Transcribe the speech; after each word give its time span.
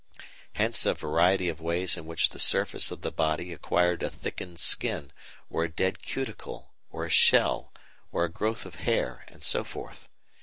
Hence 0.53 0.87
a 0.87 0.95
variety 0.95 1.47
of 1.47 1.61
ways 1.61 1.95
in 1.95 2.07
which 2.07 2.29
the 2.29 2.39
surface 2.39 2.89
of 2.89 3.01
the 3.01 3.11
body 3.11 3.53
acquired 3.53 4.01
a 4.01 4.09
thickened 4.09 4.59
skin, 4.59 5.11
or 5.47 5.63
a 5.65 5.69
dead 5.69 6.01
cuticle, 6.01 6.71
or 6.89 7.05
a 7.05 7.09
shell, 7.11 7.71
or 8.11 8.25
a 8.25 8.31
growth 8.31 8.65
of 8.65 8.77
hair, 8.81 9.25
and 9.27 9.43
so 9.43 9.63
forth. 9.63 10.09